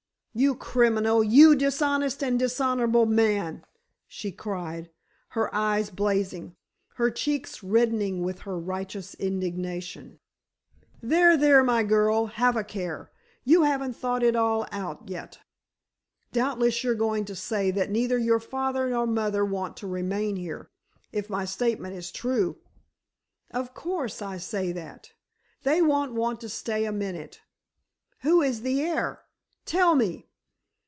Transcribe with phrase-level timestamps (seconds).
[0.33, 1.21] "You criminal!
[1.25, 3.65] You dishonest and dishonorable man!"
[4.07, 4.89] she cried,
[5.31, 6.55] her eyes blazing,
[6.93, 10.21] her cheeks reddening with her righteous indignation.
[11.03, 13.11] "There, there, my girl, have a care.
[13.43, 15.39] You haven't thought it all out yet.
[16.31, 20.69] Doubtless you're going to say that neither your father nor mother want to remain here,
[21.11, 22.55] if my statement is true."
[23.53, 25.11] "Of course I say that!
[25.63, 27.41] They won't want to stay a minute!
[28.21, 29.23] Who is the heir?
[29.63, 30.27] Tell me!"